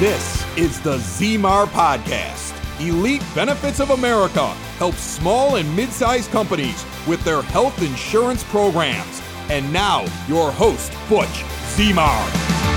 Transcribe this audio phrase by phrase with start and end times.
[0.00, 2.56] This is the ZMAR Podcast.
[2.80, 4.46] Elite Benefits of America
[4.78, 9.20] helps small and mid sized companies with their health insurance programs.
[9.50, 11.44] And now, your host, Butch
[11.76, 12.69] ZMAR.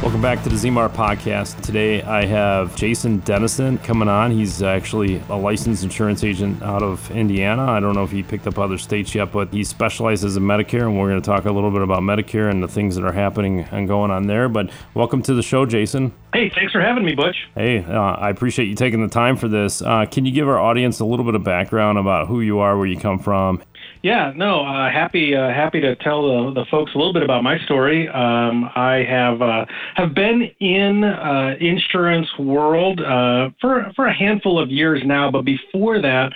[0.00, 1.60] Welcome back to the ZMAR podcast.
[1.60, 4.30] Today I have Jason Denniston coming on.
[4.30, 7.64] He's actually a licensed insurance agent out of Indiana.
[7.64, 10.82] I don't know if he picked up other states yet, but he specializes in Medicare,
[10.82, 13.12] and we're going to talk a little bit about Medicare and the things that are
[13.12, 14.48] happening and going on there.
[14.48, 16.14] But welcome to the show, Jason.
[16.32, 17.36] Hey, thanks for having me, Butch.
[17.56, 19.82] Hey, uh, I appreciate you taking the time for this.
[19.82, 22.78] Uh, can you give our audience a little bit of background about who you are,
[22.78, 23.62] where you come from,
[24.02, 27.42] yeah, no, uh, happy uh, happy to tell the, the folks a little bit about
[27.42, 28.08] my story.
[28.08, 29.64] Um, I have uh,
[29.96, 35.44] have been in uh, insurance world uh, for for a handful of years now, but
[35.44, 36.32] before that,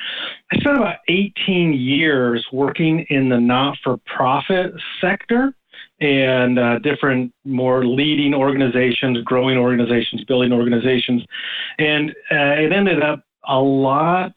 [0.53, 5.55] I spent about 18 years working in the not for profit sector
[6.01, 11.23] and uh, different more leading organizations, growing organizations, building organizations,
[11.79, 14.33] and uh, it ended up a lot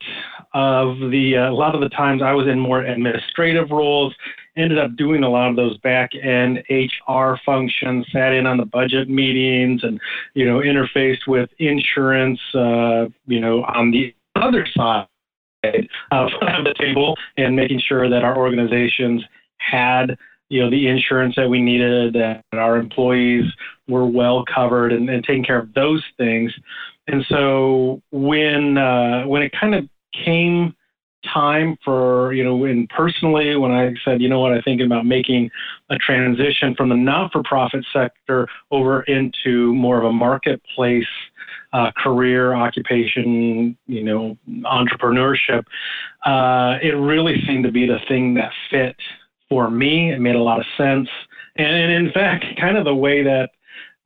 [0.54, 4.14] of the uh, a lot of the times I was in more administrative roles,
[4.56, 8.64] ended up doing a lot of those back end HR functions, sat in on the
[8.64, 10.00] budget meetings, and
[10.34, 15.06] you know interfaced with insurance, uh, you know on the other side
[16.10, 19.22] of the table, and making sure that our organizations
[19.58, 20.16] had
[20.48, 23.44] you know the insurance that we needed, that our employees
[23.88, 26.52] were well covered, and, and taking care of those things.
[27.08, 30.74] And so when uh, when it kind of came
[31.32, 34.52] time for you know and personally when i said you know what?
[34.52, 35.50] I think about making
[35.90, 41.04] a transition from the not-for-profit sector over into more of a marketplace
[41.72, 45.64] uh, career occupation you know entrepreneurship
[46.24, 48.96] uh, it really seemed to be the thing that fit
[49.48, 50.12] for me.
[50.12, 51.08] It made a lot of sense.
[51.56, 53.50] And in fact kind of the way that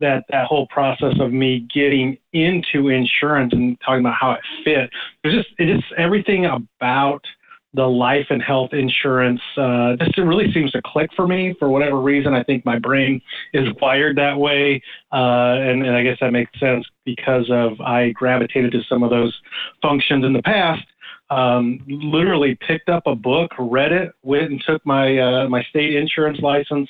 [0.00, 4.90] that that whole process of me getting into insurance and talking about how it fit.
[5.24, 7.24] It's just it just everything about
[7.74, 11.68] the life and health insurance uh, just it really seems to click for me for
[11.68, 12.34] whatever reason.
[12.34, 13.20] I think my brain
[13.52, 18.10] is wired that way, uh, and, and I guess that makes sense because of I
[18.10, 19.38] gravitated to some of those
[19.82, 20.84] functions in the past.
[21.30, 25.94] Um, literally picked up a book, read it, went and took my uh, my state
[25.94, 26.88] insurance license,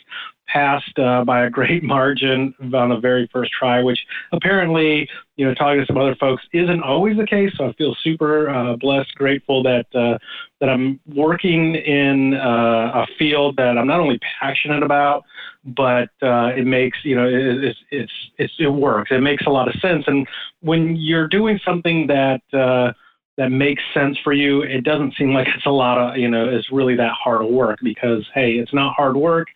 [0.52, 3.98] passed uh, by a great margin on the very first try, which
[4.32, 7.52] apparently, you know, talking to some other folks isn't always the case.
[7.56, 10.18] So I feel super uh, blessed, grateful that uh,
[10.60, 15.24] that I'm working in uh, a field that I'm not only passionate about,
[15.64, 19.10] but uh, it makes you know it, it's, it's it's it works.
[19.10, 20.04] It makes a lot of sense.
[20.06, 20.26] And
[20.60, 22.92] when you're doing something that uh,
[23.40, 26.46] that makes sense for you, it doesn't seem like it's a lot of, you know,
[26.46, 29.48] it's really that hard work because, hey, it's not hard work.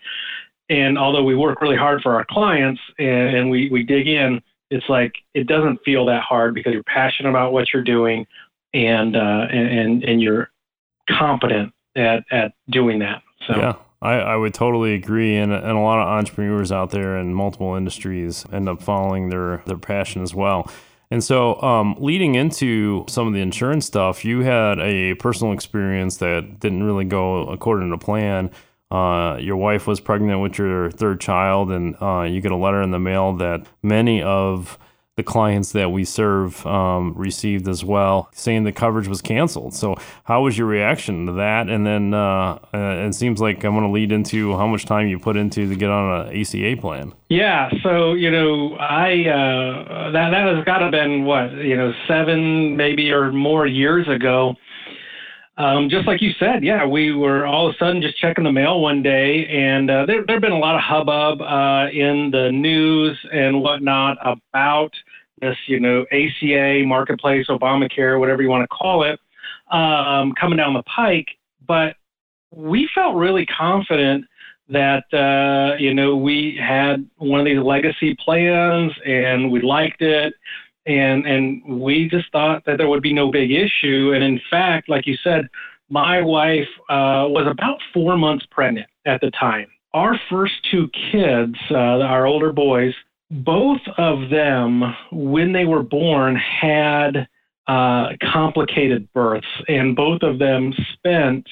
[0.70, 4.40] And although we work really hard for our clients and, and we, we dig in,
[4.70, 8.26] it's like it doesn't feel that hard because you're passionate about what you're doing
[8.72, 10.48] and uh, and and you're
[11.10, 13.22] competent at, at doing that.
[13.46, 13.74] So yeah.
[14.00, 17.74] I, I would totally agree, and, and a lot of entrepreneurs out there in multiple
[17.74, 20.70] industries end up following their, their passion as well.
[21.14, 26.16] And so, um, leading into some of the insurance stuff, you had a personal experience
[26.16, 28.50] that didn't really go according to plan.
[28.90, 32.82] Uh, your wife was pregnant with your third child, and uh, you get a letter
[32.82, 34.76] in the mail that many of
[35.16, 39.72] the clients that we serve um, received as well, saying the coverage was canceled.
[39.74, 39.94] So,
[40.24, 41.68] how was your reaction to that?
[41.68, 45.06] And then uh, uh it seems like I'm going to lead into how much time
[45.06, 47.12] you put into to get on an ACA plan.
[47.28, 47.70] Yeah.
[47.82, 52.76] So you know, I uh, that that has got to been what you know seven
[52.76, 54.56] maybe or more years ago.
[55.56, 58.50] Um, just like you said, yeah, we were all of a sudden just checking the
[58.50, 62.50] mail one day, and uh, there there been a lot of hubbub uh, in the
[62.50, 64.90] news and whatnot about
[65.40, 69.20] this, you know, ACA, marketplace, Obamacare, whatever you want to call it,
[69.70, 71.28] um, coming down the pike.
[71.66, 71.94] But
[72.50, 74.24] we felt really confident
[74.68, 80.34] that uh, you know we had one of these legacy plans and we liked it
[80.86, 84.12] and and we just thought that there would be no big issue.
[84.14, 85.48] And in fact, like you said,
[85.88, 89.66] my wife uh, was about four months pregnant at the time.
[89.92, 92.94] Our first two kids, uh, our older boys,
[93.30, 94.82] both of them,
[95.12, 97.28] when they were born, had
[97.66, 101.46] uh, complicated births, and both of them spent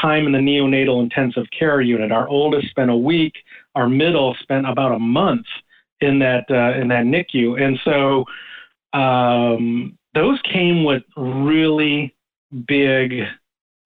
[0.00, 2.12] time in the neonatal intensive care unit.
[2.12, 3.34] Our oldest spent a week.
[3.74, 5.46] Our middle spent about a month
[6.00, 8.24] in that uh, in that NICU, and so
[8.92, 12.14] um, those came with really
[12.66, 13.22] big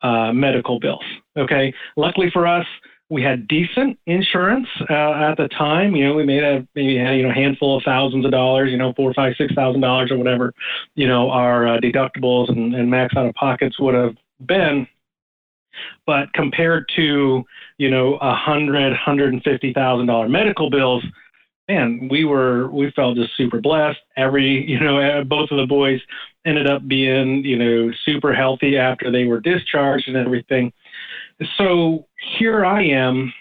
[0.03, 1.05] uh, medical bills.
[1.37, 2.67] Okay, luckily for us,
[3.11, 5.95] we had decent insurance uh, at the time.
[5.95, 8.71] You know, we made a maybe had, you know handful of thousands of dollars.
[8.71, 10.53] You know, four, five, six thousand dollars or whatever.
[10.95, 14.17] You know, our uh, deductibles and, and max out of pockets would have
[14.47, 14.87] been.
[16.07, 17.45] But compared to
[17.79, 21.05] you know a hundred, hundred and fifty thousand dollar medical bills,
[21.69, 24.01] man, we were we felt just super blessed.
[24.17, 26.01] Every you know uh, both of the boys
[26.47, 30.73] ended up being you know super healthy after they were discharged and everything.
[31.57, 32.07] So
[32.39, 33.33] here I am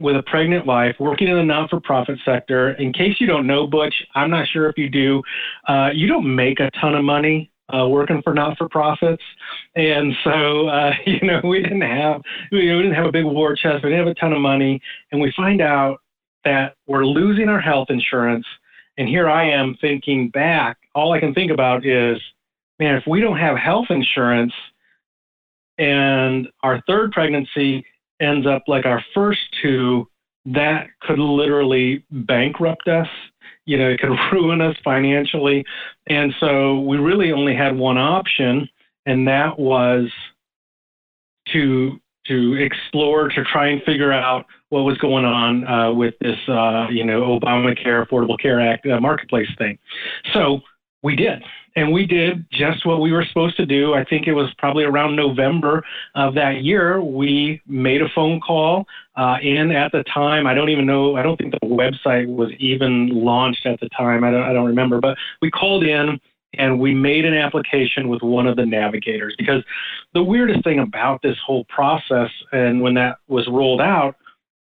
[0.00, 2.70] with a pregnant wife working in the non-for-profit sector.
[2.72, 5.22] In case you don't know, Butch, I'm not sure if you do.
[5.66, 9.22] Uh, you don't make a ton of money uh, working for not-for-profits,
[9.74, 12.22] and so uh, you know we didn't have
[12.52, 13.82] we didn't have a big war chest.
[13.82, 14.80] We didn't have a ton of money,
[15.12, 16.00] and we find out
[16.44, 18.46] that we're losing our health insurance.
[18.96, 20.76] And here I am thinking back.
[20.94, 22.18] All I can think about is,
[22.78, 24.52] man, if we don't have health insurance
[25.78, 27.84] and our third pregnancy
[28.20, 30.08] ends up like our first two,
[30.46, 33.06] that could literally bankrupt us.
[33.64, 35.64] You know, it could ruin us financially.
[36.08, 38.68] And so we really only had one option,
[39.06, 40.10] and that was
[41.52, 46.36] to to explore to try and figure out what was going on uh, with this,
[46.48, 49.78] uh, you know, Obamacare Affordable Care Act uh, marketplace thing.
[50.32, 50.60] So
[51.02, 51.42] we did.
[51.76, 53.94] And we did just what we were supposed to do.
[53.94, 55.84] I think it was probably around November
[56.16, 57.00] of that year.
[57.00, 58.84] We made a phone call.
[59.16, 62.50] Uh, and at the time, I don't even know, I don't think the website was
[62.58, 64.24] even launched at the time.
[64.24, 65.00] I don't, I don't remember.
[65.00, 66.18] But we called in
[66.54, 69.62] and we made an application with one of the navigators because
[70.14, 74.16] the weirdest thing about this whole process and when that was rolled out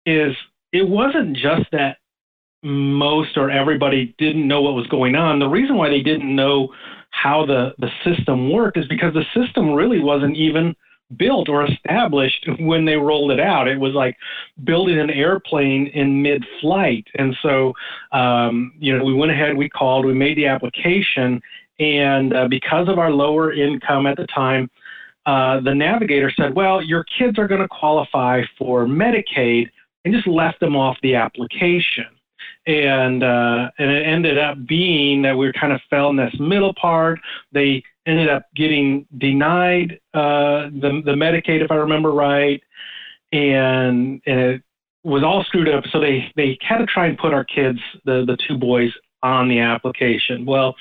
[0.08, 0.34] is
[0.72, 1.98] it wasn't just that
[2.62, 5.38] most or everybody didn't know what was going on.
[5.38, 6.68] The reason why they didn't know
[7.10, 10.74] how the, the system worked is because the system really wasn't even
[11.16, 13.68] built or established when they rolled it out.
[13.68, 14.16] It was like
[14.64, 17.06] building an airplane in mid flight.
[17.14, 17.72] And so,
[18.12, 21.40] um, you know, we went ahead, we called, we made the application.
[21.78, 24.68] And uh, because of our lower income at the time,
[25.24, 29.68] uh, the navigator said, well, your kids are going to qualify for Medicaid
[30.08, 32.06] and just left them off the application
[32.68, 36.74] and uh, and it ended up being that we kind of fell in this middle
[36.74, 37.18] part.
[37.50, 42.62] They ended up getting denied uh, the the Medicaid, if I remember right,
[43.32, 44.62] and and it
[45.02, 45.84] was all screwed up.
[45.90, 49.48] So they they had to try and put our kids, the the two boys, on
[49.48, 50.44] the application.
[50.46, 50.76] Well.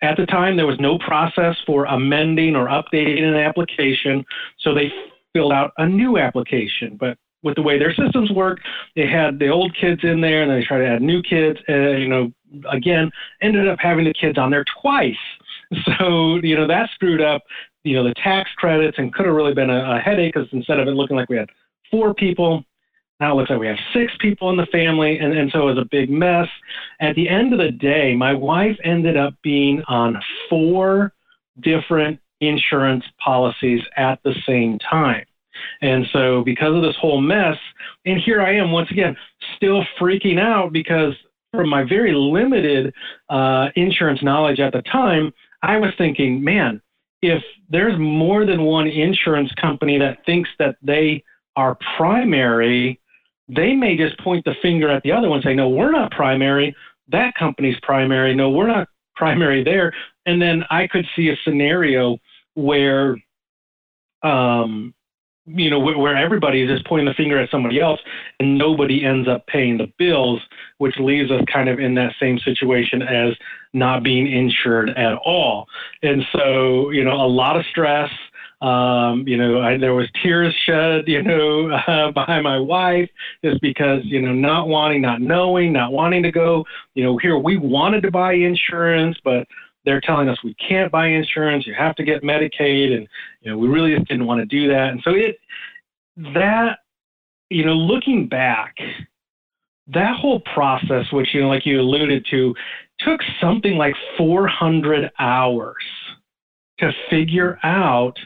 [0.00, 4.24] At the time, there was no process for amending or updating an application,
[4.60, 4.92] so they
[5.32, 6.96] filled out a new application.
[6.96, 8.58] But with the way their systems work,
[8.96, 11.58] they had the old kids in there and they tried to add new kids.
[11.68, 12.32] Uh, you know,
[12.70, 13.10] again,
[13.42, 15.16] ended up having the kids on there twice.
[15.98, 17.42] So, you know, that screwed up,
[17.84, 20.80] you know, the tax credits and could have really been a, a headache because instead
[20.80, 21.50] of it looking like we had
[21.90, 22.64] four people,
[23.20, 25.18] now it looks like we have six people in the family.
[25.18, 26.48] And, and so it was a big mess.
[27.00, 30.18] At the end of the day, my wife ended up being on
[30.48, 31.12] four
[31.60, 35.24] different insurance policies at the same time.
[35.82, 37.56] And so, because of this whole mess,
[38.04, 39.16] and here I am once again,
[39.56, 41.14] still freaking out because
[41.52, 42.92] from my very limited
[43.30, 45.32] uh, insurance knowledge at the time,
[45.62, 46.80] I was thinking, man,
[47.22, 51.24] if there's more than one insurance company that thinks that they
[51.56, 53.00] are primary,
[53.48, 56.12] they may just point the finger at the other one and say, no, we're not
[56.12, 56.74] primary.
[57.08, 58.34] That company's primary.
[58.34, 59.92] No, we're not primary there.
[60.26, 62.18] And then I could see a scenario
[62.54, 63.16] where
[64.22, 64.94] um,
[65.54, 68.00] you know, where everybody is just pointing the finger at somebody else
[68.40, 70.40] and nobody ends up paying the bills,
[70.78, 73.34] which leaves us kind of in that same situation as
[73.72, 75.66] not being insured at all.
[76.02, 78.10] And so, you know, a lot of stress.
[78.60, 83.08] Um, you know, I, there was tears shed, you know, uh, by my wife
[83.44, 87.38] just because, you know, not wanting, not knowing, not wanting to go, you know, here
[87.38, 89.46] we wanted to buy insurance, but
[89.88, 93.08] they're telling us we can't buy insurance, you have to get Medicaid, and
[93.40, 94.90] you know we really just didn't want to do that.
[94.90, 95.38] And so it
[96.34, 96.80] that
[97.48, 98.76] you know looking back,
[99.86, 102.54] that whole process, which you know like you alluded to,
[103.00, 105.82] took something like 400 hours
[106.80, 108.18] to figure out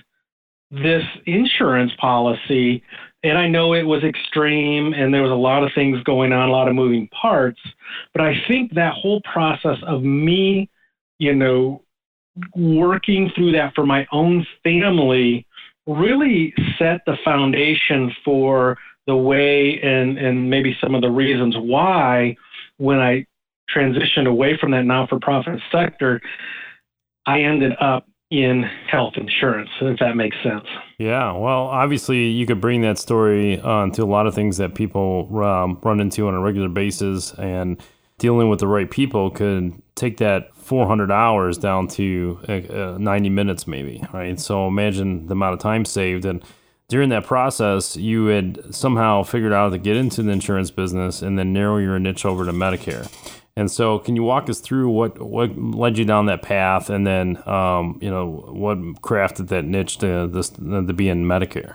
[0.73, 2.83] this insurance policy.
[3.23, 6.49] And I know it was extreme and there was a lot of things going on,
[6.49, 7.61] a lot of moving parts.
[8.13, 10.69] But I think that whole process of me
[11.23, 11.81] you know,
[12.57, 15.47] working through that for my own family
[15.87, 18.77] really set the foundation for
[19.07, 22.35] the way and, and maybe some of the reasons why
[22.79, 23.25] when I
[23.73, 26.21] transitioned away from that non for profit sector,
[27.25, 30.67] I ended up in health insurance, if that makes sense.
[30.99, 34.75] Yeah, well, obviously, you could bring that story uh, to a lot of things that
[34.75, 37.81] people um, run into on a regular basis, and
[38.23, 42.53] dealing with the right people could take that 400 hours down to uh,
[42.93, 44.39] uh, 90 minutes, maybe, right?
[44.39, 46.25] So imagine the amount of time saved.
[46.25, 46.41] And
[46.87, 51.37] during that process, you had somehow figured out to get into the insurance business and
[51.37, 53.11] then narrow your niche over to Medicare.
[53.57, 57.07] And so, can you walk us through what what led you down that path, and
[57.07, 61.75] then um, you know what crafted that niche to this to be in Medicare?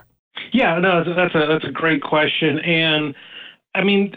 [0.52, 3.14] Yeah, no, that's a that's a great question, and
[3.76, 4.16] I mean,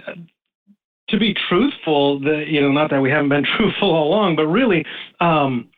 [1.11, 4.47] to be truthful, the you know not that we haven't been truthful all along, but
[4.47, 4.85] really,
[5.21, 5.69] um,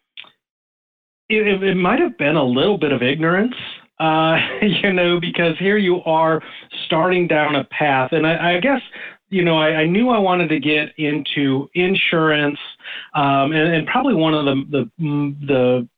[1.29, 3.55] it, it might have been a little bit of ignorance.
[4.01, 6.43] Uh, you know, because here you are
[6.87, 8.81] starting down a path, and I, I guess
[9.33, 12.59] you know, I, I, knew I wanted to get into insurance,
[13.15, 14.91] um, and, and, probably one of the, the
[15.47, 15.89] the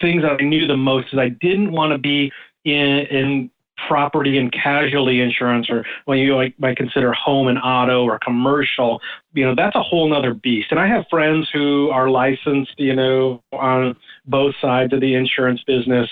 [0.00, 2.32] things that I knew the most is I didn't want to be
[2.64, 2.72] in,
[3.10, 3.50] in
[3.88, 9.00] property and casualty insurance, or what you like, might consider home and auto or commercial.
[9.32, 10.68] You know, that's a whole other beast.
[10.70, 13.96] And I have friends who are licensed, you know, on
[14.26, 16.08] both sides of the insurance business.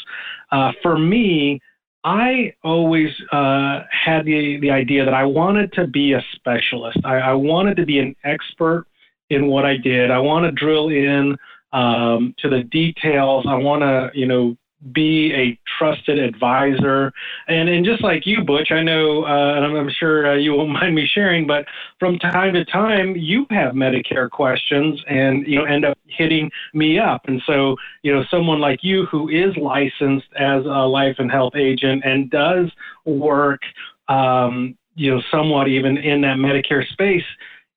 [0.50, 1.60] Uh, for me,
[2.04, 6.98] I always uh, had the, the idea that I wanted to be a specialist.
[7.04, 8.86] I, I wanted to be an expert
[9.30, 10.10] in what I did.
[10.10, 11.36] I want to drill in
[11.72, 13.44] um, to the details.
[13.48, 14.56] I want to, you know,
[14.92, 17.12] be a trusted advisor.
[17.48, 20.54] And and just like you, Butch, I know, uh, and I'm, I'm sure uh, you
[20.54, 21.66] won't mind me sharing, but
[21.98, 26.98] from time to time, you have Medicare questions, and you know end up hitting me
[26.98, 27.22] up.
[27.26, 31.56] And so, you know, someone like you who is licensed as a life and health
[31.56, 32.70] agent and does
[33.04, 33.60] work,
[34.08, 37.24] um, you know, somewhat even in that Medicare space,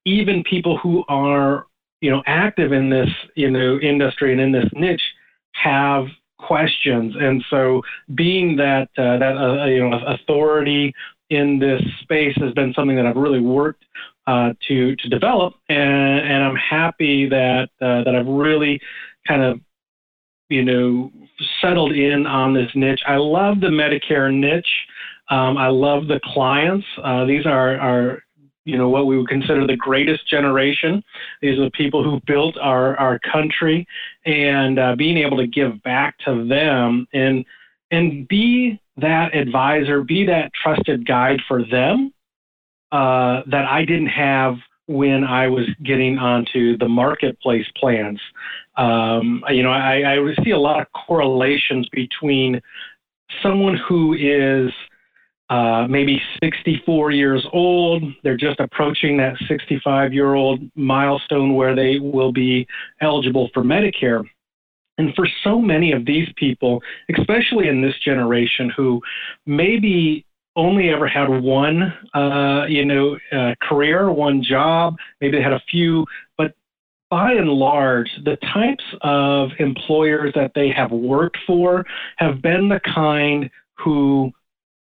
[0.06, 1.66] even people who are
[2.02, 5.02] you know active in this you know industry and in this niche
[5.54, 6.06] have
[6.48, 7.16] questions.
[7.20, 7.82] And so,
[8.16, 10.94] being that uh, that uh, you know authority
[11.30, 13.86] in this space has been something that I've really worked
[14.28, 18.80] uh, to to develop, and, and I'm happy that uh, that I've really
[19.28, 19.60] kind of
[20.50, 21.12] you know
[21.62, 23.02] settled in on this niche.
[23.08, 24.66] I love the Medicare niche.
[25.30, 26.86] Um, I love the clients.
[27.02, 28.24] Uh, these are are
[28.66, 31.04] you know what we would consider the greatest generation.
[31.42, 33.88] These are the people who built our our country,
[34.26, 37.46] and uh, being able to give back to them and
[37.92, 42.14] and be that advisor, be that trusted guide for them
[42.92, 44.56] uh, that I didn't have
[44.88, 48.20] when I was getting onto the marketplace plans.
[48.78, 52.62] Um, you know, I, I see a lot of correlations between
[53.42, 54.72] someone who is
[55.52, 58.04] uh, maybe 64 years old.
[58.24, 62.66] They're just approaching that 65 year old milestone where they will be
[63.02, 64.24] eligible for Medicare.
[64.98, 66.82] And for so many of these people,
[67.18, 69.02] especially in this generation who
[69.46, 75.54] maybe only ever had one, uh, you know, uh, career, one job, maybe they had
[75.54, 76.06] a few,
[76.38, 76.54] but
[77.10, 81.86] by and large, the types of employers that they have worked for
[82.18, 84.32] have been the kind who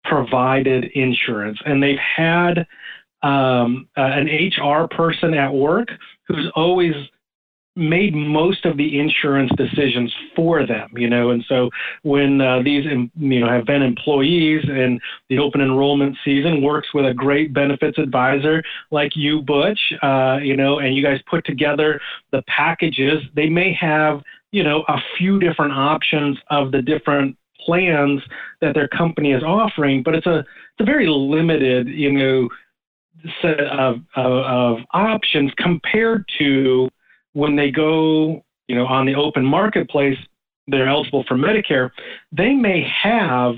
[0.04, 2.66] provided insurance, and they've had
[3.22, 5.90] um, uh, an HR person at work
[6.28, 6.94] who's always
[7.76, 11.70] made most of the insurance decisions for them, you know, and so
[12.04, 17.06] when uh, these, you know, have been employees and the open enrollment season works with
[17.06, 22.02] a great benefits advisor like you, Butch, uh, you know, and you guys put together
[22.32, 28.22] the packages, they may have, you know, a few different options of the different plans
[28.62, 32.50] that their company is offering, but it's a it's a very limited, you know,
[33.42, 36.90] set of, of, of options compared to
[37.34, 40.18] when they go, you know, on the open marketplace,
[40.68, 41.90] they're eligible for Medicare.
[42.32, 43.56] They may have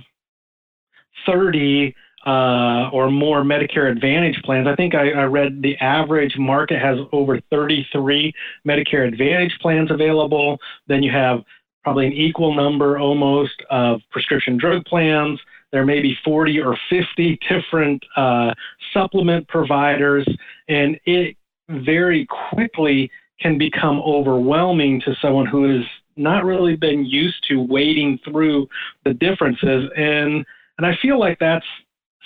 [1.26, 4.68] 30 uh, or more Medicare Advantage plans.
[4.68, 8.32] I think I, I, read the average market has over 33
[8.68, 10.60] Medicare Advantage plans available.
[10.88, 11.40] Then you have
[11.84, 15.40] probably an equal number almost of prescription drug plans.
[15.72, 18.54] There may be 40 or 50 different uh,
[18.94, 20.28] supplement providers,
[20.68, 21.38] and it
[21.70, 23.10] very quickly
[23.40, 25.86] can become overwhelming to someone who has
[26.18, 28.68] not really been used to wading through
[29.06, 29.90] the differences.
[29.96, 30.46] And
[30.78, 31.66] and I feel like that's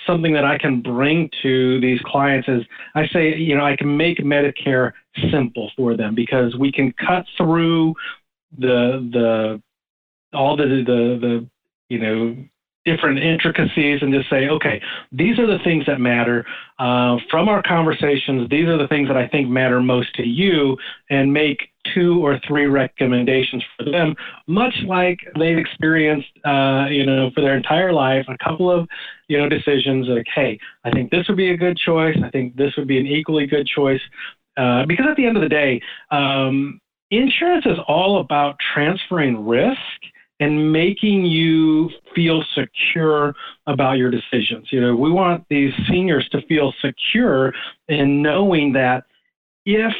[0.06, 2.62] something that I can bring to these clients is
[2.94, 4.92] I say, you know, I can make Medicare
[5.30, 7.94] simple for them because we can cut through
[8.58, 9.62] the the
[10.36, 11.46] all the the the
[11.88, 12.36] you know
[12.86, 16.46] different intricacies and just say, okay, these are the things that matter
[16.78, 18.48] uh, from our conversations.
[18.48, 20.76] These are the things that I think matter most to you,
[21.10, 21.58] and make
[21.94, 24.14] two or three recommendations for them,
[24.46, 28.88] much like they've experienced, uh, you know, for their entire life, a couple of,
[29.28, 32.16] you know, decisions like, hey, I think this would be a good choice.
[32.24, 34.00] I think this would be an equally good choice.
[34.56, 39.80] Uh, because at the end of the day, um, insurance is all about transferring risk
[40.38, 43.34] and making you feel secure
[43.66, 44.68] about your decisions.
[44.70, 47.54] You know, we want these seniors to feel secure
[47.88, 49.04] in knowing that
[49.64, 49.94] if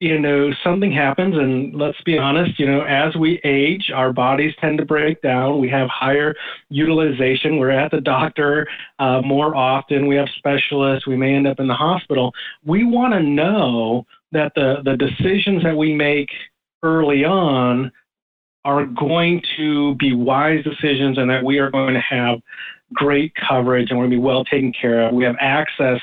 [0.00, 4.52] you know something happens and let's be honest you know as we age our bodies
[4.60, 5.58] tend to break down.
[5.58, 6.34] We have higher
[6.68, 7.56] utilization.
[7.56, 10.06] We're at the doctor uh, more often.
[10.06, 11.06] We have specialists.
[11.06, 12.34] We may end up in the hospital.
[12.64, 16.28] We want to know that the the decisions that we make
[16.82, 17.90] early on
[18.64, 22.40] are going to be wise decisions and that we are going to have
[22.92, 25.14] great coverage and we're going to be well taken care of.
[25.14, 26.00] We have access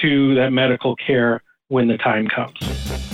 [0.00, 3.11] to that medical care when the time comes.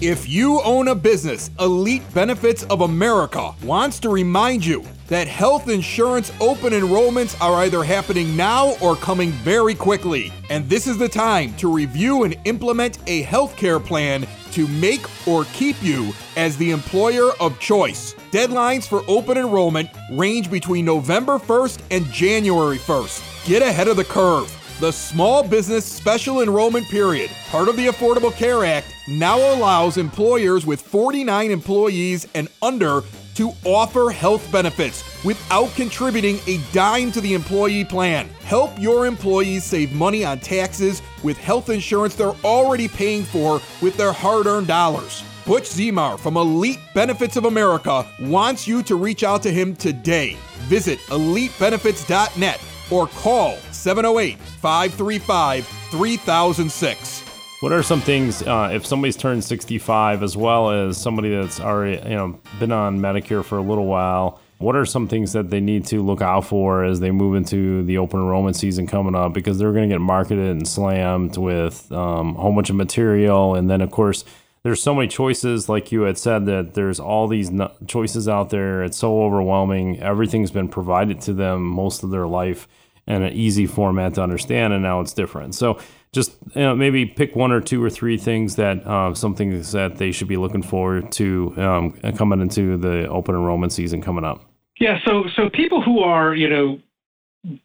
[0.00, 5.68] If you own a business, Elite Benefits of America wants to remind you that health
[5.68, 10.32] insurance open enrollments are either happening now or coming very quickly.
[10.50, 15.46] And this is the time to review and implement a healthcare plan to make or
[15.46, 18.14] keep you as the employer of choice.
[18.30, 23.46] Deadlines for open enrollment range between November 1st and January 1st.
[23.48, 24.57] Get ahead of the curve.
[24.80, 30.64] The Small Business Special Enrollment Period, part of the Affordable Care Act, now allows employers
[30.64, 33.02] with 49 employees and under
[33.34, 38.28] to offer health benefits without contributing a dime to the employee plan.
[38.44, 43.96] Help your employees save money on taxes with health insurance they're already paying for with
[43.96, 45.24] their hard earned dollars.
[45.44, 50.36] Butch Zemar from Elite Benefits of America wants you to reach out to him today.
[50.68, 57.24] Visit elitebenefits.net or call 708 535 3006.
[57.60, 61.96] What are some things uh, if somebody's turned 65 as well as somebody that's already
[62.08, 64.40] you know been on Medicare for a little while?
[64.58, 67.84] What are some things that they need to look out for as they move into
[67.84, 69.32] the open enrollment season coming up?
[69.32, 73.54] Because they're going to get marketed and slammed with um, a whole bunch of material,
[73.54, 74.24] and then of course
[74.68, 77.50] there's so many choices like you had said that there's all these
[77.86, 78.84] choices out there.
[78.84, 79.98] It's so overwhelming.
[80.02, 82.68] Everything's been provided to them most of their life
[83.06, 85.54] in an easy format to understand and now it's different.
[85.54, 85.78] So
[86.12, 89.72] just you know, maybe pick one or two or three things that uh, some things
[89.72, 94.24] that they should be looking forward to um, coming into the open enrollment season coming
[94.24, 94.44] up.
[94.78, 96.78] Yeah so so people who are you know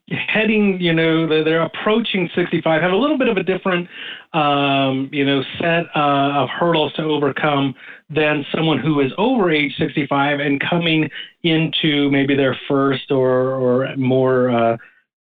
[0.10, 3.88] heading, you know, they're approaching 65, have a little bit of a different,
[4.34, 7.74] um, you know, set uh, of hurdles to overcome
[8.10, 11.10] than someone who is over age 65 and coming
[11.44, 14.78] into maybe their first or, or more uh,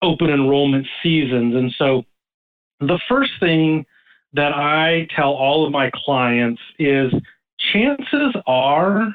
[0.01, 1.55] open enrollment seasons.
[1.55, 2.03] And so
[2.79, 3.85] the first thing
[4.33, 7.11] that I tell all of my clients is
[7.73, 9.13] chances are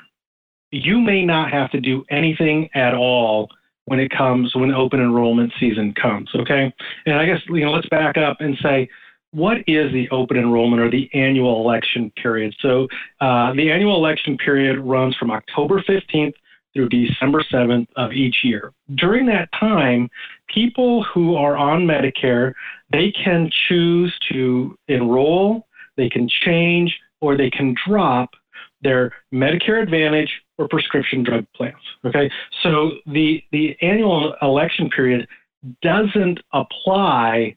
[0.70, 3.48] you may not have to do anything at all
[3.86, 6.30] when it comes when open enrollment season comes.
[6.34, 6.72] Okay,
[7.06, 8.88] and I guess you know let's back up and say
[9.34, 12.54] what is the open enrollment or the annual election period?
[12.60, 12.86] So
[13.20, 16.34] uh, the annual election period runs from October 15th
[16.72, 18.72] through December 7th of each year.
[18.94, 20.08] During that time,
[20.52, 22.52] people who are on Medicare,
[22.92, 25.66] they can choose to enroll,
[25.96, 28.30] they can change, or they can drop
[28.82, 31.74] their Medicare Advantage or prescription drug plans.
[32.04, 32.30] Okay,
[32.62, 35.26] so the the annual election period
[35.82, 37.56] doesn't apply.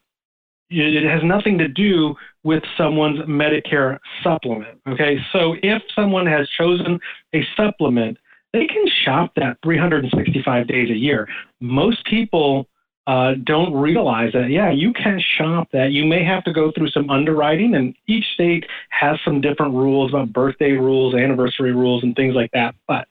[0.70, 4.80] It has nothing to do with someone's Medicare supplement.
[4.88, 7.00] Okay, so if someone has chosen
[7.34, 8.18] a supplement,
[8.54, 11.28] they can shop that 365 days a year.
[11.62, 12.68] Most people
[13.08, 15.94] uh, don't realize that, yeah, you can shop that.
[15.94, 20.12] You may have to go through some underwriting, and each state has some different rules
[20.12, 22.76] about birthday rules, anniversary rules, and things like that.
[22.86, 23.08] But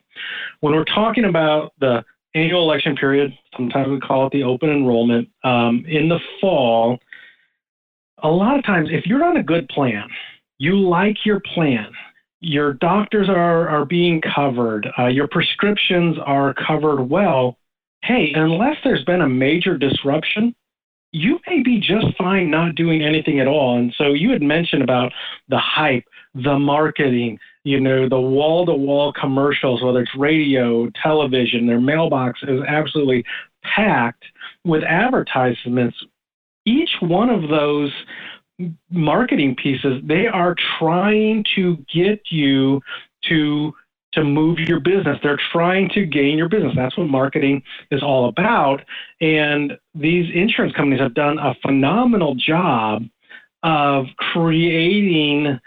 [0.61, 2.05] when we're talking about the
[2.35, 6.99] annual election period, sometimes we call it the open enrollment, um, in the fall,
[8.23, 10.07] a lot of times, if you're on a good plan,
[10.59, 11.91] you like your plan,
[12.41, 17.57] your doctors are, are being covered, uh, your prescriptions are covered well
[18.03, 20.55] hey, unless there's been a major disruption,
[21.13, 23.79] you may be just fine not doing anything at all.
[23.79, 25.13] And so you had mentioned about
[25.49, 26.05] the hype,
[26.35, 32.41] the marketing, you know, the wall to wall commercials, whether it's radio, television, their mailbox
[32.43, 33.25] is absolutely
[33.63, 34.25] packed
[34.65, 35.97] with advertisements.
[36.67, 37.91] Each one of those
[38.91, 42.81] marketing pieces, they are trying to get you
[43.29, 43.73] to
[44.17, 45.19] to move your business.
[45.23, 46.73] They're trying to gain your business.
[46.75, 48.83] That's what marketing is all about.
[49.21, 53.05] And these insurance companies have done a phenomenal job
[53.63, 55.61] of creating,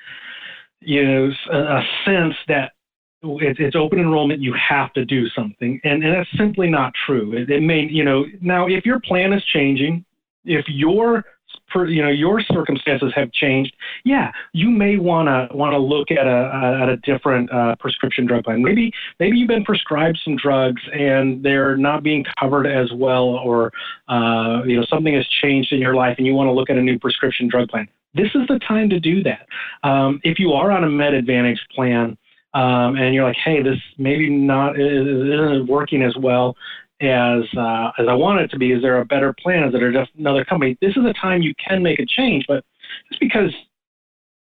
[0.81, 2.73] you know, a, sense that
[3.21, 5.79] it's open enrollment, you have to do something.
[5.83, 7.33] And, and that's simply not true.
[7.33, 10.05] It, it may, you know, now if your plan is changing,
[10.45, 11.25] if your
[11.71, 16.79] for you know your circumstances have changed, yeah, you may want to look at a
[16.81, 18.63] at a different uh, prescription drug plan.
[18.63, 23.71] Maybe maybe you've been prescribed some drugs and they're not being covered as well, or
[24.07, 26.77] uh, you know something has changed in your life and you want to look at
[26.77, 27.87] a new prescription drug plan.
[28.13, 29.47] This is the time to do that.
[29.83, 32.17] Um, if you are on a Med Advantage plan.
[32.55, 36.55] Um, and you're like, hey, this maybe not isn't working as well
[37.01, 38.71] as uh, as I want it to be?
[38.71, 39.63] Is there a better plan?
[39.63, 40.77] Is there just another company?
[40.81, 42.63] This is a time you can make a change, but
[43.09, 43.53] just because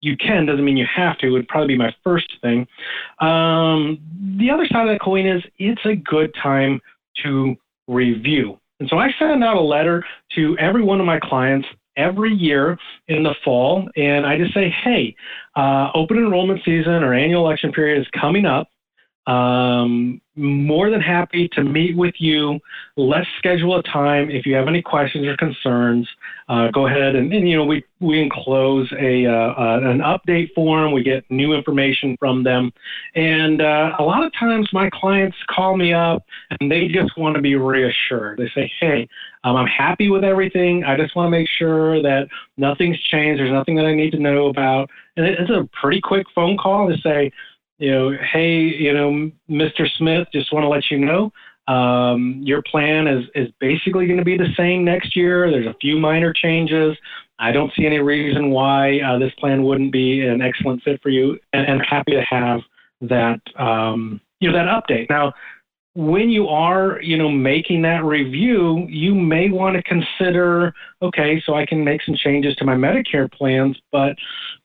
[0.01, 1.27] you can doesn't mean you have to.
[1.27, 2.67] It Would probably be my first thing.
[3.19, 3.99] Um,
[4.37, 6.79] the other side of that coin is it's a good time
[7.23, 7.55] to
[7.87, 8.59] review.
[8.79, 12.77] And so I send out a letter to every one of my clients every year
[13.07, 15.15] in the fall, and I just say, hey,
[15.55, 18.69] uh, open enrollment season or annual election period is coming up.
[19.27, 22.59] Um, more than happy to meet with you.
[22.95, 24.29] Let's schedule a time.
[24.29, 26.07] If you have any questions or concerns,
[26.47, 30.53] uh, go ahead and, and, you know we we enclose a uh, uh, an update
[30.53, 30.93] form.
[30.93, 32.71] We get new information from them,
[33.15, 36.23] and uh, a lot of times my clients call me up
[36.61, 38.37] and they just want to be reassured.
[38.37, 39.09] They say, "Hey,
[39.43, 40.85] um, I'm happy with everything.
[40.85, 43.41] I just want to make sure that nothing's changed.
[43.41, 46.87] There's nothing that I need to know about." And it's a pretty quick phone call
[46.87, 47.31] to say
[47.77, 49.87] you know, hey, you know, Mr.
[49.97, 51.31] Smith, just want to let you know
[51.67, 55.51] um, your plan is is basically going to be the same next year.
[55.51, 56.97] There's a few minor changes.
[57.39, 61.09] I don't see any reason why uh, this plan wouldn't be an excellent fit for
[61.09, 62.61] you, and, and happy to have
[63.01, 65.09] that um, you know that update.
[65.09, 65.33] Now,
[65.93, 71.55] when you are you know making that review, you may want to consider okay, so
[71.55, 74.15] I can make some changes to my Medicare plans, but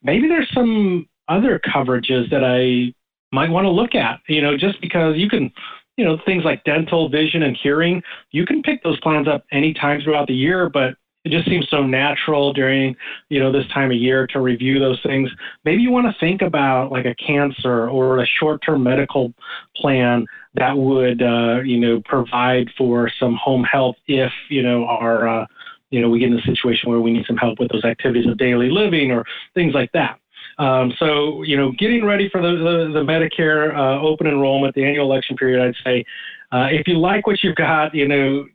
[0.04, 2.94] maybe there's some other coverages that I
[3.32, 4.20] might want to look at.
[4.28, 5.50] You know, just because you can,
[5.96, 10.00] you know, things like dental, vision, and hearing, you can pick those plans up anytime
[10.00, 12.96] throughout the year, but it just seems so natural during
[13.28, 15.30] you know this time of year to review those things
[15.64, 19.32] maybe you want to think about like a cancer or a short-term medical
[19.76, 25.28] plan that would uh, you know provide for some home health if you know our
[25.28, 25.46] uh,
[25.90, 28.26] you know we get in a situation where we need some help with those activities
[28.26, 30.18] of daily living or things like that
[30.58, 34.84] um, so, you know, getting ready for the, the, the Medicare uh, open enrollment, the
[34.84, 36.04] annual election period, I'd say
[36.52, 38.46] uh, if you like what you've got, you know,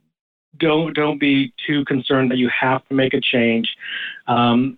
[0.60, 3.70] don't don't be too concerned that you have to make a change.
[4.28, 4.78] Um,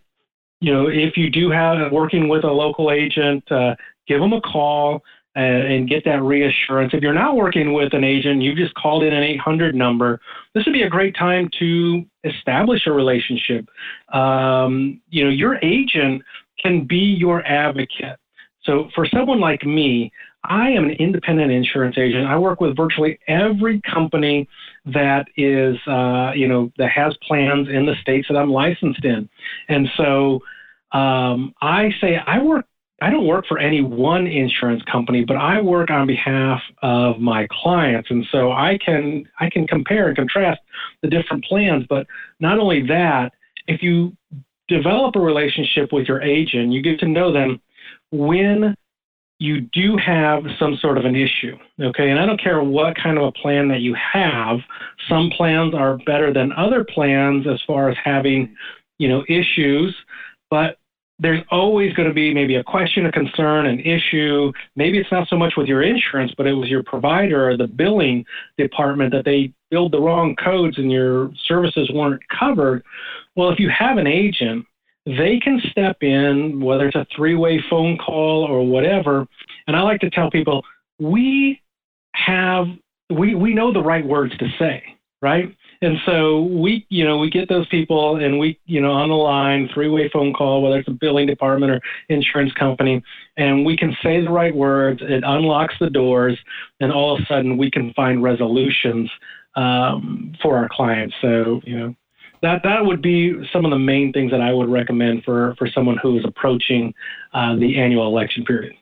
[0.61, 3.75] you know, if you do have working with a local agent, uh,
[4.07, 5.03] give them a call
[5.35, 6.93] and, and, get that reassurance.
[6.93, 10.19] If you're not working with an agent, you've just called in an 800 number.
[10.53, 13.69] This would be a great time to establish a relationship.
[14.11, 16.23] Um, you know, your agent
[16.61, 18.17] can be your advocate.
[18.63, 20.11] So for someone like me,
[20.43, 22.25] I am an independent insurance agent.
[22.25, 24.47] I work with virtually every company
[24.85, 29.29] that is, uh, you know, that has plans in the states that I'm licensed in.
[29.67, 30.39] And so
[30.91, 32.65] um, I say I work.
[33.01, 37.47] I don't work for any one insurance company, but I work on behalf of my
[37.49, 40.59] clients, and so I can I can compare and contrast
[41.01, 41.85] the different plans.
[41.87, 42.07] But
[42.41, 43.31] not only that,
[43.67, 44.17] if you
[44.69, 46.71] develop a relationship with your agent.
[46.71, 47.59] You get to know them
[48.11, 48.75] when
[49.39, 51.57] you do have some sort of an issue.
[51.81, 52.09] Okay.
[52.09, 54.59] And I don't care what kind of a plan that you have.
[55.07, 58.55] Some plans are better than other plans as far as having,
[58.97, 59.95] you know, issues,
[60.49, 60.77] but
[61.21, 64.51] there's always going to be maybe a question, a concern, an issue.
[64.77, 67.67] Maybe it's not so much with your insurance, but it was your provider or the
[67.67, 68.25] billing
[68.57, 72.83] department that they billed the wrong codes and your services weren't covered.
[73.35, 74.65] Well, if you have an agent,
[75.05, 79.25] they can step in, whether it's a three way phone call or whatever.
[79.67, 80.63] And I like to tell people,
[80.99, 81.61] we
[82.13, 82.67] have,
[83.09, 84.83] we, we know the right words to say,
[85.21, 85.55] right?
[85.81, 89.15] And so we, you know, we get those people and we, you know, on the
[89.15, 93.01] line, three way phone call, whether it's a billing department or insurance company,
[93.37, 94.99] and we can say the right words.
[95.01, 96.37] It unlocks the doors,
[96.81, 99.09] and all of a sudden we can find resolutions
[99.55, 101.15] um, for our clients.
[101.21, 101.95] So, you know,
[102.41, 105.67] that that would be some of the main things that I would recommend for for
[105.67, 106.93] someone who is approaching
[107.33, 108.75] uh, the annual election period.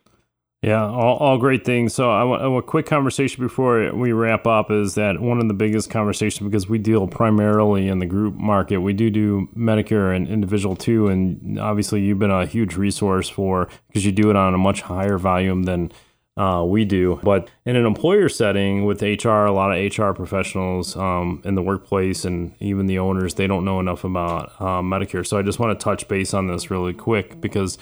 [0.63, 1.93] Yeah, all, all great things.
[1.93, 6.49] So, a quick conversation before we wrap up is that one of the biggest conversations
[6.49, 8.79] because we deal primarily in the group market.
[8.79, 13.69] We do do Medicare and individual too, and obviously you've been a huge resource for
[13.87, 15.91] because you do it on a much higher volume than
[16.37, 17.19] uh, we do.
[17.23, 21.63] But in an employer setting with HR, a lot of HR professionals um, in the
[21.63, 25.25] workplace and even the owners, they don't know enough about uh, Medicare.
[25.25, 27.79] So I just want to touch base on this really quick because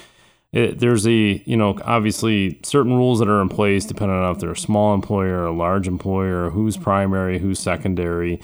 [0.54, 4.39] it, there's a, you know, obviously certain rules that are in place depending on if
[4.39, 8.39] they're a small employer or a large employer, who's primary, who's secondary.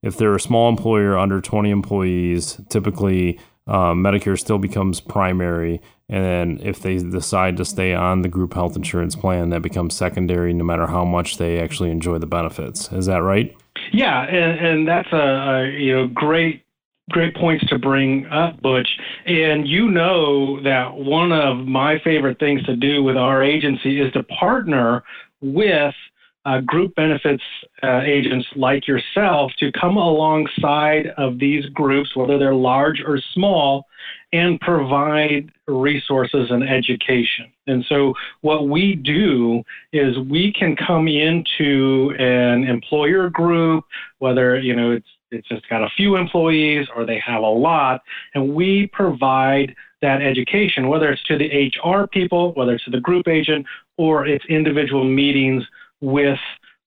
[0.00, 5.80] If they're a small employer under 20 employees, typically uh, Medicare still becomes primary.
[6.08, 9.96] And then if they decide to stay on the group health insurance plan, that becomes
[9.96, 12.92] secondary no matter how much they actually enjoy the benefits.
[12.92, 13.54] Is that right?
[13.92, 16.62] Yeah, and, and that's a, a you know great
[17.10, 18.88] great points to bring up, Butch.
[19.26, 24.12] And you know that one of my favorite things to do with our agency is
[24.12, 25.04] to partner
[25.40, 25.94] with
[26.44, 27.42] uh, group benefits
[27.82, 33.86] uh, agents like yourself to come alongside of these groups, whether they're large or small,
[34.32, 37.52] and provide resources and education.
[37.66, 39.62] And so, what we do
[39.92, 43.84] is we can come into an employer group,
[44.18, 48.02] whether you know it's it's just got a few employees or they have a lot,
[48.34, 53.00] and we provide that education, whether it's to the HR people, whether it's to the
[53.00, 55.64] group agent, or it's individual meetings
[56.00, 56.38] with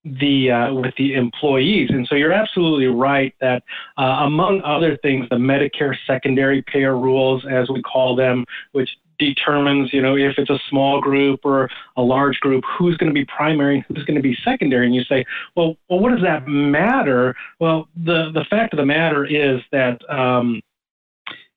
[0.04, 1.90] the uh, with the employees.
[1.92, 3.64] And so you're absolutely right that
[3.98, 9.92] uh, among other things, the Medicare secondary payer rules, as we call them, which determines,
[9.92, 13.26] you know, if it's a small group or a large group, who's going to be
[13.26, 14.86] primary who's going to be secondary.
[14.86, 17.36] And you say, well, well, what does that matter?
[17.60, 20.62] Well, the the fact of the matter is that, um,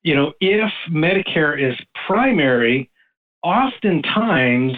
[0.02, 2.90] you know, if Medicare is primary,
[3.44, 4.72] oftentimes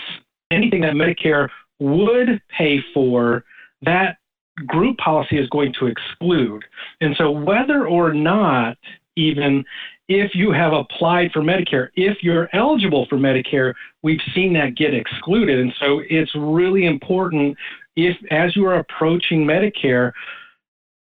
[0.50, 1.48] anything that Medicare
[1.80, 3.44] would pay for,
[3.84, 4.18] that
[4.66, 6.64] group policy is going to exclude.
[7.00, 8.76] And so, whether or not
[9.16, 9.64] even
[10.08, 14.94] if you have applied for Medicare, if you're eligible for Medicare, we've seen that get
[14.94, 15.58] excluded.
[15.58, 17.56] And so, it's really important
[17.96, 20.12] if, as you are approaching Medicare,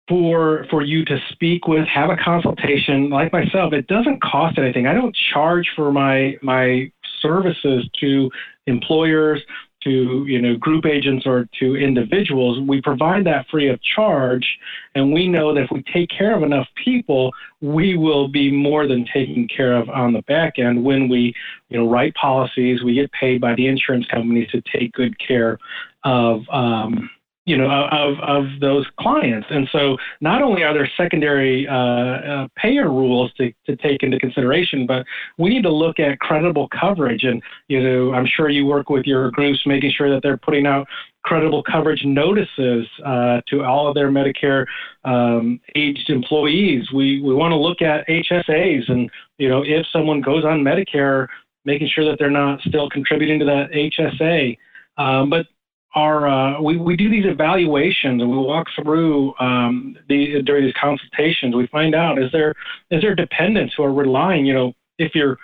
[0.08, 3.10] for for you to speak with, have a consultation.
[3.10, 4.88] Like myself, it doesn't cost anything.
[4.88, 8.30] I don't charge for my my services to
[8.68, 9.42] employers
[9.86, 14.58] to you know group agents or to individuals we provide that free of charge
[14.96, 18.88] and we know that if we take care of enough people we will be more
[18.88, 21.34] than taken care of on the back end when we
[21.70, 25.58] you know write policies we get paid by the insurance companies to take good care
[26.04, 27.10] of um,
[27.46, 29.48] you know of of those clients.
[29.50, 34.20] And so not only are there secondary uh, uh, payer rules to, to take into
[34.20, 35.06] consideration but
[35.38, 37.24] we need to look at credible coverage.
[37.24, 40.66] And you know i'm sure you work with your groups making sure that they're putting
[40.66, 40.88] out
[41.24, 44.66] credible coverage notices uh, to all of their medicare
[45.06, 46.92] um, aged employees.
[46.92, 51.28] We we want to look at hsas and you know if someone goes on medicare
[51.64, 54.58] making sure that they're not still contributing to that hsa
[54.98, 55.48] um, but
[55.96, 60.74] our uh, we, we do these evaluations and we walk through um, the during these
[60.80, 61.56] consultations.
[61.56, 62.54] We find out is there
[62.92, 64.46] is there dependents who are relying.
[64.46, 65.38] You know, if you're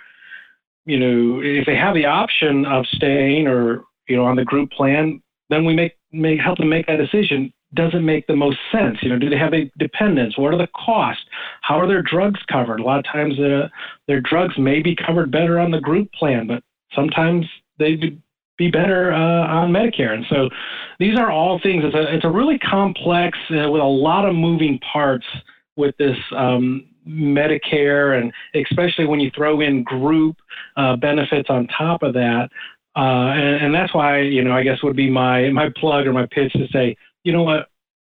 [0.84, 4.70] you know if they have the option of staying or you know on the group
[4.70, 7.52] plan, then we make help them make that decision.
[7.74, 8.98] Does it make the most sense?
[9.00, 10.36] You know, do they have a dependents?
[10.36, 11.24] What are the costs?
[11.62, 12.80] How are their drugs covered?
[12.80, 13.68] A lot of times, uh,
[14.06, 16.62] their drugs may be covered better on the group plan, but
[16.94, 17.46] sometimes
[17.78, 17.96] they
[18.62, 20.14] be better uh, on Medicare.
[20.14, 20.48] And so
[20.98, 21.82] these are all things.
[21.84, 25.26] It's a it's a really complex uh, with a lot of moving parts
[25.76, 30.36] with this um, Medicare, and especially when you throw in group
[30.76, 32.48] uh, benefits on top of that.
[32.94, 36.12] Uh, and, and that's why you know I guess would be my my plug or
[36.12, 37.68] my pitch to say you know what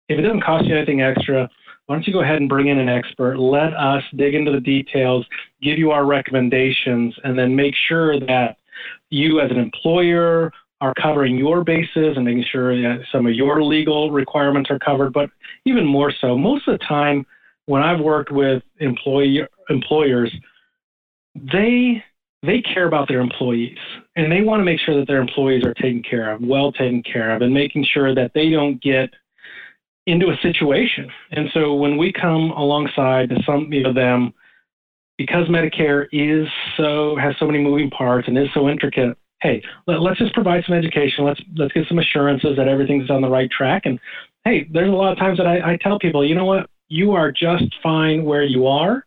[0.09, 1.49] if it doesn't cost you anything extra
[1.85, 3.37] why don't you go ahead and bring in an expert?
[3.37, 5.23] Let us dig into the details,
[5.61, 8.57] give you our recommendations, and then make sure that
[9.09, 13.63] you as an employer are covering your bases and making sure that some of your
[13.63, 15.13] legal requirements are covered.
[15.13, 15.29] But
[15.65, 17.25] even more so, most of the time
[17.65, 20.33] when I've worked with employee employers,
[21.35, 22.03] they
[22.43, 23.77] they care about their employees
[24.15, 27.01] and they want to make sure that their employees are taken care of, well taken
[27.01, 29.09] care of, and making sure that they don't get
[30.05, 31.09] into a situation.
[31.31, 34.33] And so when we come alongside to some you know them
[35.17, 36.47] because Medicare is
[36.77, 40.63] so has so many moving parts and is so intricate, hey, let, us just provide
[40.65, 41.23] some education.
[41.23, 43.83] Let's let's get some assurances that everything's on the right track.
[43.85, 43.99] And
[44.43, 47.13] hey, there's a lot of times that I, I tell people, you know what, you
[47.13, 49.05] are just fine where you are.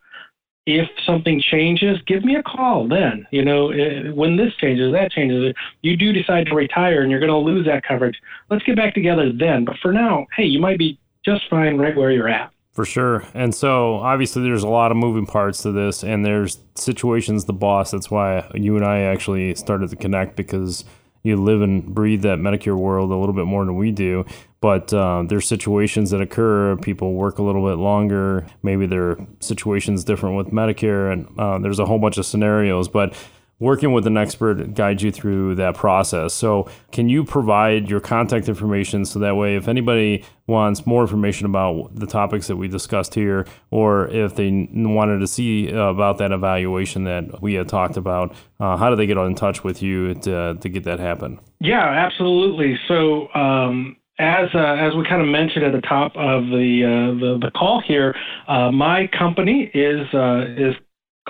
[0.67, 3.27] If something changes, give me a call then.
[3.31, 5.55] You know, eh, when this changes, that changes.
[5.81, 8.19] You do decide to retire and you're going to lose that coverage.
[8.51, 9.65] Let's get back together then.
[9.65, 12.53] But for now, hey, you might be just fine right where you're at.
[12.79, 13.25] For sure.
[13.35, 17.53] And so obviously there's a lot of moving parts to this and there's situations the
[17.53, 17.91] boss.
[17.91, 20.85] That's why you and I actually started to connect because
[21.25, 24.25] you live and breathe that Medicare world a little bit more than we do.
[24.61, 26.77] But uh, there's situations that occur.
[26.77, 28.47] People work a little bit longer.
[28.63, 32.89] Maybe their situation's different with Medicare, and uh, there's a whole bunch of scenarios.
[32.89, 33.13] But
[33.61, 36.33] working with an expert guides you through that process.
[36.33, 41.47] So, can you provide your contact information so that way, if anybody wants more information
[41.47, 46.19] about the topics that we discussed here, or if they wanted to see uh, about
[46.19, 49.83] that evaluation that we had talked about, uh, how do they get in touch with
[49.83, 51.39] you to, to get that happen?
[51.61, 52.79] Yeah, absolutely.
[52.87, 57.21] So, um, as uh, as we kind of mentioned at the top of the uh,
[57.21, 58.17] the, the, call here,
[58.49, 60.75] uh, my company is uh, is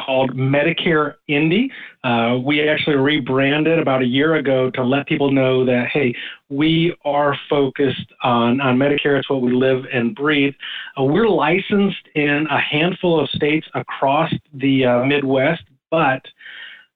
[0.04, 1.70] called Medicare Indy.
[2.04, 6.14] Uh, we actually rebranded about a year ago to let people know that, hey,
[6.48, 9.18] we are focused on, on Medicare.
[9.18, 10.54] It's what we live and breathe.
[10.98, 16.22] Uh, we're licensed in a handful of states across the uh, Midwest, but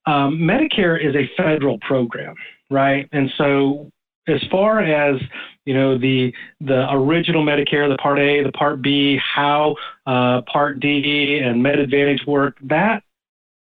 [0.06, 2.34] um, Medicare is a federal program,
[2.70, 3.08] right?
[3.12, 3.90] And so
[4.28, 5.20] as far as
[5.64, 10.80] you know the the original Medicare, the Part A, the Part B, how uh, Part
[10.80, 13.02] D and Med Advantage work, that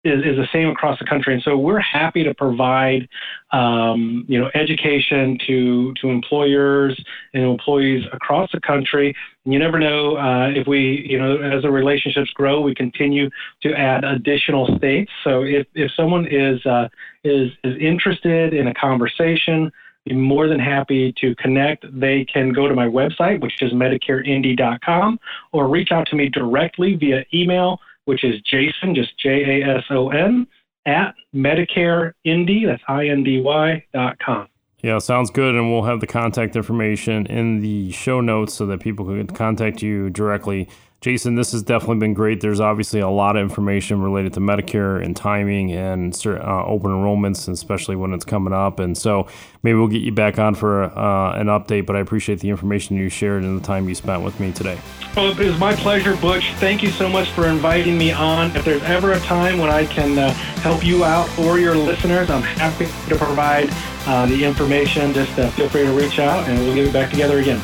[0.05, 1.33] is, is the same across the country.
[1.33, 3.09] And so we're happy to provide
[3.51, 7.03] um, you know education to to employers
[7.33, 9.15] and employees across the country.
[9.43, 13.29] And you never know uh, if we you know as the relationships grow, we continue
[13.63, 15.11] to add additional states.
[15.23, 16.87] So if if someone is uh,
[17.23, 19.71] is is interested in a conversation
[20.05, 21.85] be more than happy to connect.
[21.99, 25.19] They can go to my website, which is MedicareIndy.com,
[25.51, 29.83] or reach out to me directly via email, which is Jason, just J A S
[29.89, 30.47] O N,
[30.85, 34.47] at MedicareIndy, that's I N D Y, dot com.
[34.81, 35.55] Yeah, sounds good.
[35.55, 39.81] And we'll have the contact information in the show notes so that people can contact
[39.81, 40.69] you directly
[41.05, 42.41] Jason, this has definitely been great.
[42.41, 47.47] There's obviously a lot of information related to Medicare and timing and uh, open enrollments,
[47.47, 48.79] especially when it's coming up.
[48.79, 49.27] And so
[49.61, 52.95] maybe we'll get you back on for uh, an update, but I appreciate the information
[52.95, 54.79] you shared and the time you spent with me today.
[55.15, 56.53] Well, it was my pleasure, Butch.
[56.53, 58.55] Thank you so much for inviting me on.
[58.55, 60.31] If there's ever a time when I can uh,
[60.63, 63.69] help you out or your listeners, I'm happy to provide
[64.07, 65.13] uh, the information.
[65.13, 67.61] Just uh, feel free to reach out and we'll get it back together again.